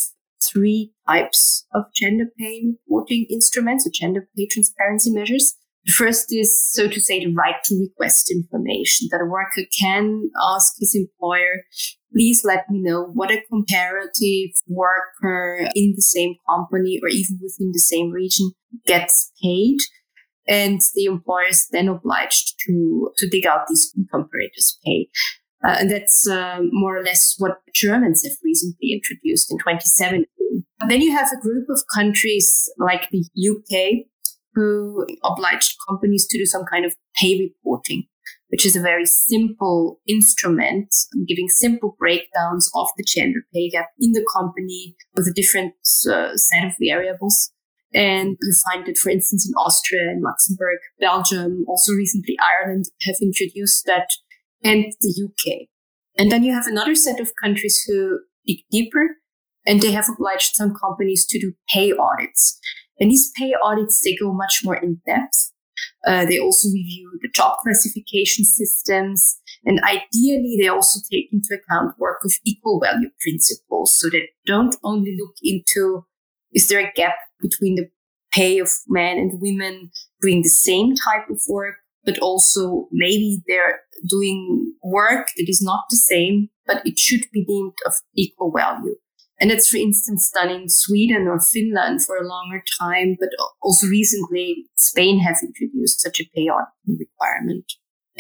[0.51, 5.55] three types of gender pay reporting instruments or gender pay transparency measures.
[5.86, 10.29] The first is, so to say, the right to request information that a worker can
[10.53, 11.63] ask his employer,
[12.13, 17.71] please let me know what a comparative worker in the same company or even within
[17.71, 18.51] the same region
[18.86, 19.79] gets paid.
[20.47, 25.10] And the employer is then obliged to, to dig out these comparators pay.
[25.63, 30.25] Uh, and that's uh, more or less what Germans have recently introduced in 2017.
[30.88, 34.08] Then you have a group of countries like the UK
[34.54, 38.06] who obliged companies to do some kind of pay reporting,
[38.49, 40.93] which is a very simple instrument
[41.27, 45.73] giving simple breakdowns of the gender pay gap in the company with a different
[46.12, 47.51] uh, set of variables.
[47.93, 53.17] And you find that, for instance, in Austria and Luxembourg, Belgium, also recently Ireland have
[53.21, 54.10] introduced that
[54.63, 55.67] and the UK.
[56.17, 59.17] And then you have another set of countries who dig deeper
[59.65, 62.60] and they have obliged some companies to do pay audits.
[62.99, 65.51] And these pay audits, they go much more in depth.
[66.05, 69.39] Uh, they also review the job classification systems.
[69.65, 73.99] And ideally, they also take into account work of equal value principles.
[73.99, 76.05] So they don't only look into,
[76.53, 77.89] is there a gap between the
[78.31, 81.75] pay of men and women doing the same type of work,
[82.05, 87.43] but also maybe they're doing work that is not the same, but it should be
[87.45, 88.95] deemed of equal value.
[89.39, 93.29] And that's, for instance, done in Sweden or Finland for a longer time, but
[93.63, 97.65] also recently Spain has introduced such a pay auditing requirement.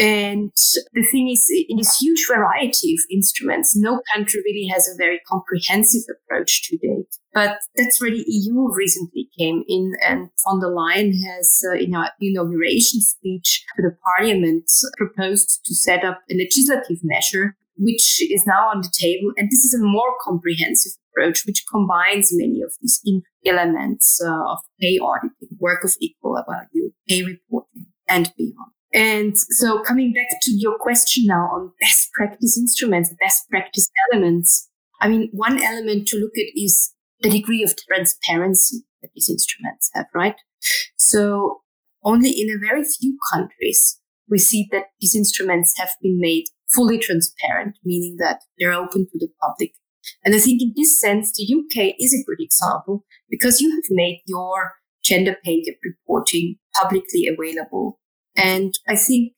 [0.01, 0.51] And
[0.93, 5.21] the thing is, in this huge variety of instruments, no country really has a very
[5.27, 7.05] comprehensive approach to date.
[7.35, 11.93] But that's where the EU recently came in, and von der Leyen has, uh, in
[11.93, 18.45] her inauguration speech to the parliament, proposed to set up a legislative measure which is
[18.45, 19.31] now on the table.
[19.37, 23.01] And this is a more comprehensive approach, which combines many of these
[23.45, 28.71] elements uh, of pay auditing, work of equal value, pay reporting, and beyond.
[28.93, 34.69] And so coming back to your question now on best practice instruments, best practice elements.
[34.99, 39.89] I mean, one element to look at is the degree of transparency that these instruments
[39.93, 40.35] have, right?
[40.97, 41.61] So
[42.03, 43.99] only in a very few countries
[44.31, 49.19] we see that these instruments have been made fully transparent, meaning that they're open to
[49.19, 49.73] the public.
[50.23, 53.83] And I think in this sense, the UK is a good example because you have
[53.89, 54.73] made your
[55.03, 57.99] gender pay gap reporting publicly available.
[58.35, 59.33] And I think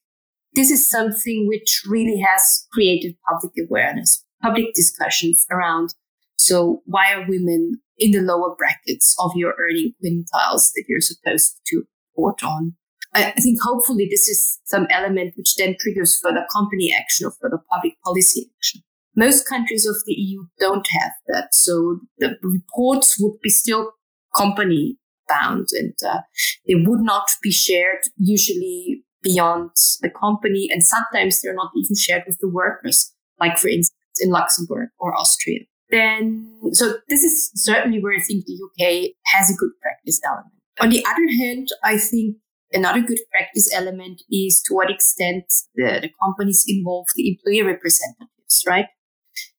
[0.54, 5.96] this is something which really has created public awareness, public discussions around.
[6.38, 11.60] So why are women in the lower brackets of your earning quintiles that you're supposed
[11.68, 11.84] to
[12.16, 12.76] report on?
[13.16, 17.60] I think hopefully this is some element which then triggers further company action or further
[17.72, 18.82] public policy action.
[19.16, 21.54] Most countries of the EU don't have that.
[21.54, 23.92] So the reports would be still
[24.36, 26.20] company bound and uh,
[26.68, 29.72] they would not be shared usually beyond
[30.02, 30.68] the company.
[30.72, 35.16] And sometimes they're not even shared with the workers, like for instance in Luxembourg or
[35.16, 35.62] Austria.
[35.90, 40.54] Then, so this is certainly where I think the UK has a good practice element.
[40.80, 42.38] On the other hand, I think
[42.74, 45.46] Another good practice element is to what extent
[45.76, 48.88] the, the companies involve the employee representatives, right?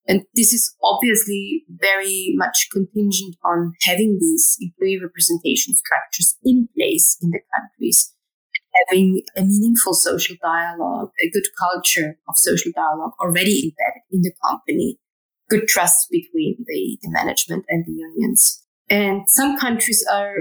[0.07, 7.17] And this is obviously very much contingent on having these employee representation structures in place
[7.23, 8.13] in the countries,
[8.89, 14.33] having a meaningful social dialogue, a good culture of social dialogue already embedded in the
[14.47, 14.99] company,
[15.49, 18.63] good trust between the, the management and the unions.
[18.91, 20.35] And some countries are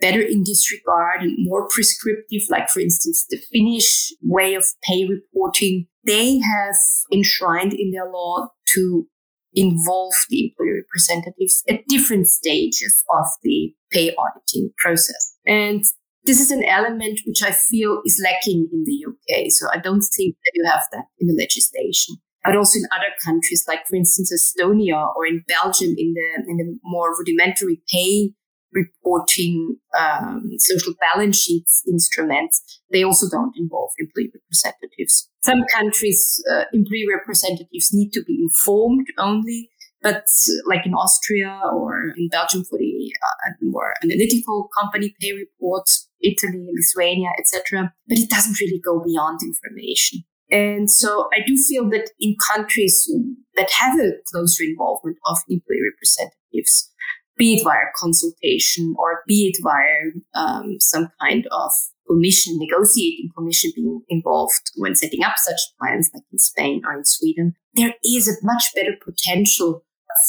[0.00, 5.06] better in this regard and more prescriptive, like for instance, the Finnish way of pay
[5.06, 6.76] reporting, they have
[7.12, 9.06] enshrined in their law to
[9.54, 15.36] involve the employee representatives at different stages of the pay auditing process.
[15.46, 15.82] And
[16.24, 19.50] this is an element which I feel is lacking in the UK.
[19.50, 22.16] So I don't think that you have that in the legislation.
[22.44, 26.56] But also in other countries, like for instance Estonia or in Belgium, in the in
[26.58, 28.32] the more rudimentary pay
[28.74, 35.30] reporting um, social balance sheets instruments, they also don't involve employee representatives.
[35.42, 39.70] Some countries, uh, employee representatives need to be informed only,
[40.02, 40.24] but
[40.66, 43.12] like in Austria or in Belgium for the
[43.46, 47.94] uh, more analytical company pay reports, Italy, Lithuania, etc.
[48.08, 50.24] But it doesn't really go beyond information.
[50.50, 53.10] And so I do feel that in countries
[53.56, 56.92] that have a closer involvement of employee representatives,
[57.36, 61.70] be it via consultation or be it via um, some kind of
[62.08, 67.04] commission, negotiating commission being involved when setting up such plans, like in Spain or in
[67.04, 69.84] Sweden, there is a much better potential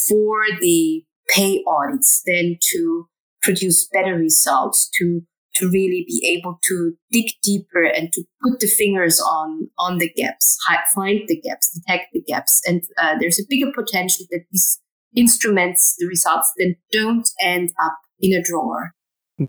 [0.08, 3.08] for the pay audits than to
[3.42, 5.22] produce better results, to
[5.54, 10.12] to really be able to dig deeper and to put the fingers on on the
[10.12, 10.58] gaps,
[10.94, 14.80] find the gaps, detect the gaps, and uh, there's a bigger potential that these
[15.16, 18.92] instruments the results then don't end up in a drawer.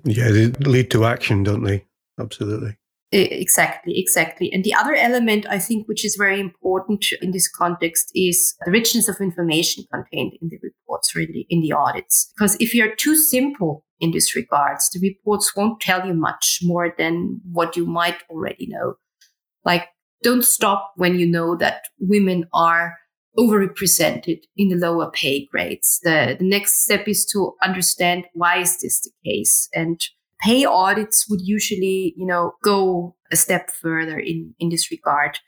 [0.04, 1.86] Yeah, they lead to action, don't they?
[2.20, 2.78] Absolutely.
[3.12, 4.52] Exactly, exactly.
[4.52, 8.72] And the other element I think which is very important in this context is the
[8.72, 12.30] richness of information contained in the reports, really, in the audits.
[12.36, 16.94] Because if you're too simple in this regards, the reports won't tell you much more
[16.98, 18.96] than what you might already know.
[19.64, 19.86] Like,
[20.22, 22.98] don't stop when you know that women are
[23.38, 26.00] overrepresented in the lower pay grades.
[26.04, 29.70] The, the next step is to understand why is this the case?
[29.74, 30.02] And
[30.42, 35.40] pay audits would usually, you know, go a step further in, in this regard.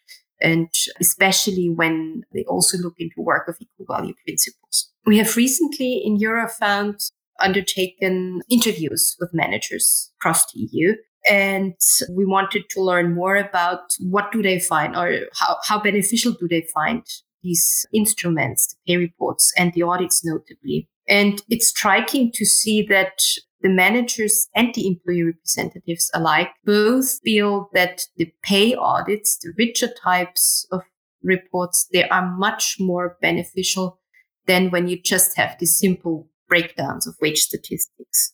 [0.42, 0.70] And
[1.02, 4.92] especially when they also look into work of equal value principles.
[5.06, 7.12] We have recently in Eurofound
[7.42, 10.94] undertaken interviews with managers across the EU.
[11.30, 11.74] And
[12.16, 16.48] we wanted to learn more about what do they find or how, how beneficial do
[16.48, 17.04] they find
[17.44, 20.90] these instruments, the pay reports and the audits notably.
[21.08, 23.20] And it's striking to see that
[23.62, 29.90] the managers and the employee representatives alike both feel that the pay audits, the richer
[30.02, 30.82] types of
[31.24, 34.00] reports, they are much more beneficial
[34.46, 38.34] than when you just have these simple breakdowns of wage statistics.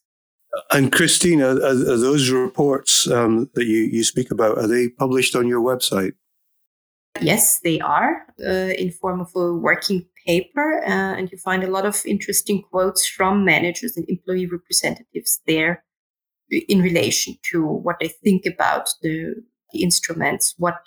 [0.72, 5.36] And Christine, are, are those reports um, that you, you speak about, are they published
[5.36, 6.14] on your website?
[7.22, 11.72] Yes, they are uh, in form of a working paper, uh, and you find a
[11.72, 15.84] lot of interesting quotes from managers and employee representatives there
[16.50, 19.36] in relation to what they think about the,
[19.72, 20.86] the instruments, what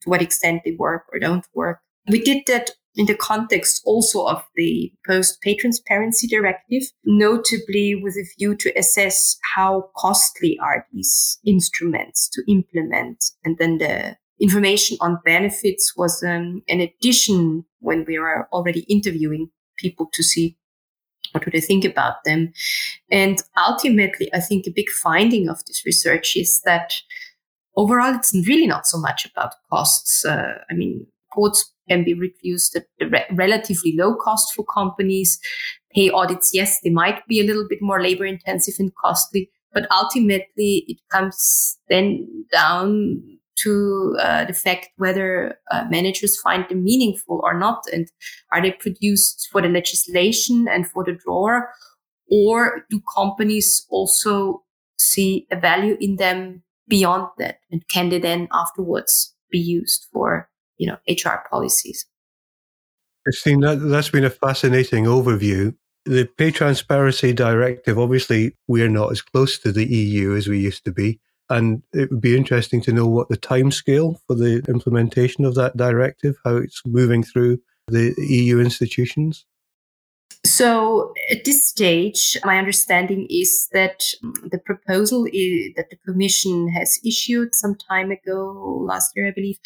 [0.00, 1.80] to what extent they work or don't work.
[2.08, 8.16] We did that in the context also of the post pay transparency directive, notably with
[8.16, 13.24] a view to assess how costly are these instruments to implement.
[13.44, 19.50] And then the information on benefits was um, an addition when we were already interviewing
[19.76, 20.56] people to see
[21.32, 22.52] what do they think about them.
[23.10, 26.94] And ultimately, I think a big finding of this research is that
[27.76, 30.24] overall, it's really not so much about costs.
[30.24, 35.38] Uh, I mean, quotes can be reduced at a re- relatively low cost for companies.
[35.94, 39.86] Pay audits, yes, they might be a little bit more labor intensive and costly, but
[39.90, 47.40] ultimately it comes then down to uh, the fact whether uh, managers find them meaningful
[47.42, 48.10] or not, and
[48.52, 51.70] are they produced for the legislation and for the drawer,
[52.30, 54.62] or do companies also
[54.98, 60.48] see a value in them beyond that, and can they then afterwards be used for
[60.76, 62.06] you know HR policies?
[63.24, 65.74] Christine, that, that's been a fascinating overview.
[66.06, 70.86] The Pay Transparency Directive, obviously, we're not as close to the EU as we used
[70.86, 71.20] to be.
[71.50, 75.76] And it would be interesting to know what the timescale for the implementation of that
[75.76, 79.46] directive, how it's moving through the EU institutions.
[80.44, 87.00] So at this stage, my understanding is that the proposal is, that the Commission has
[87.04, 89.56] issued some time ago, last year, I believe,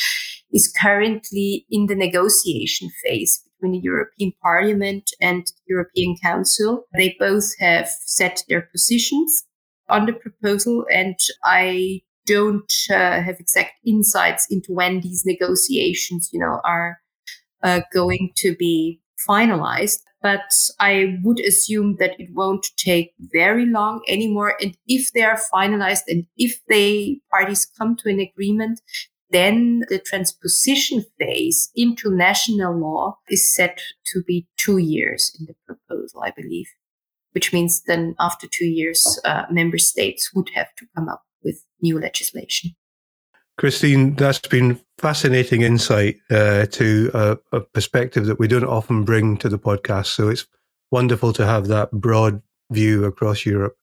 [0.53, 6.85] is currently in the negotiation phase between the European Parliament and the European Council.
[6.97, 9.45] They both have set their positions
[9.93, 16.41] on the proposal, and I don't uh, have exact insights into when these negotiations, you
[16.41, 16.99] know, are
[17.63, 20.01] uh, going to be finalized.
[20.23, 24.57] But I would assume that it won't take very long anymore.
[24.61, 28.81] And if they are finalized and if the parties come to an agreement,
[29.31, 33.81] then the transposition phase into national law is set
[34.13, 36.69] to be two years in the proposal, I believe
[37.33, 41.65] which means then after two years, uh, member states would have to come up with
[41.81, 42.77] new legislation.
[43.59, 49.37] Christine, that's been fascinating insight uh, to a, a, perspective that we don't often bring
[49.39, 50.07] to the podcast.
[50.07, 50.47] So it's
[50.91, 53.77] wonderful to have that broad view across Europe.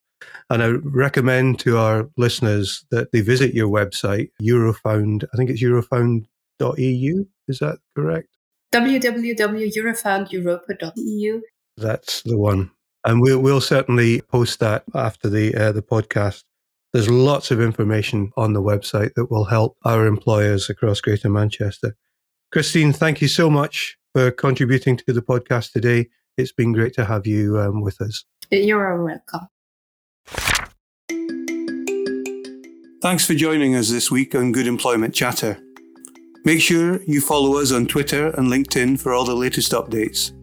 [0.49, 5.25] And I recommend to our listeners that they visit your website, Eurofound.
[5.33, 7.25] I think it's eurofound.eu.
[7.47, 8.27] Is that correct?
[8.73, 11.41] www.eurofoundeuropa.eu.
[11.77, 12.71] That's the one
[13.05, 16.43] and we'll we'll certainly post that after the uh, the podcast.
[16.91, 21.95] There's lots of information on the website that will help our employers across Greater Manchester.
[22.51, 26.09] Christine, thank you so much for contributing to the podcast today.
[26.35, 28.25] It's been great to have you um, with us.
[28.49, 29.47] You're welcome.
[33.01, 35.59] Thanks for joining us this week on Good Employment Chatter.
[36.43, 40.33] Make sure you follow us on Twitter and LinkedIn for all the latest updates.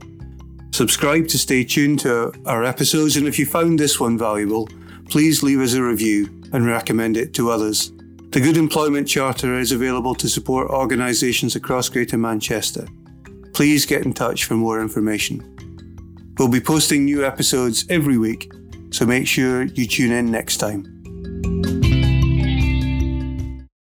[0.72, 4.68] Subscribe to stay tuned to our episodes, and if you found this one valuable,
[5.08, 7.92] please leave us a review and recommend it to others.
[8.30, 12.86] The Good Employment Charter is available to support organisations across Greater Manchester.
[13.54, 15.40] Please get in touch for more information.
[16.38, 18.52] We'll be posting new episodes every week,
[18.90, 21.75] so make sure you tune in next time.